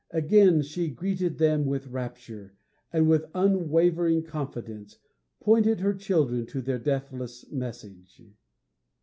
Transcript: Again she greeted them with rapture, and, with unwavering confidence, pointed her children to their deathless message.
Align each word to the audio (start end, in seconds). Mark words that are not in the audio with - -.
Again 0.09 0.63
she 0.63 0.89
greeted 0.89 1.37
them 1.37 1.67
with 1.67 1.85
rapture, 1.85 2.55
and, 2.91 3.07
with 3.07 3.29
unwavering 3.35 4.23
confidence, 4.23 4.97
pointed 5.39 5.79
her 5.81 5.93
children 5.93 6.47
to 6.47 6.59
their 6.59 6.79
deathless 6.79 7.51
message. 7.51 8.19